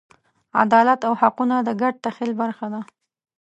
[0.61, 2.81] عدالت او حقونه د ګډ تخیل برخه ده.